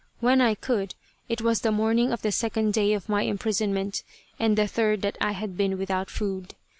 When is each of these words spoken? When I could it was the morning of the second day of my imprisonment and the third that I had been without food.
When 0.19 0.41
I 0.41 0.55
could 0.55 0.95
it 1.29 1.43
was 1.43 1.61
the 1.61 1.71
morning 1.71 2.11
of 2.11 2.23
the 2.23 2.31
second 2.31 2.73
day 2.73 2.93
of 2.93 3.07
my 3.07 3.21
imprisonment 3.21 4.01
and 4.39 4.57
the 4.57 4.65
third 4.67 5.03
that 5.03 5.15
I 5.21 5.33
had 5.33 5.55
been 5.55 5.77
without 5.77 6.09
food. 6.09 6.55